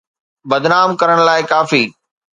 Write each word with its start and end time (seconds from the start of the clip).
بدنام 0.49 0.89
ڪرڻ 0.99 1.17
لاءِ 1.27 1.41
ڪافي. 1.51 1.83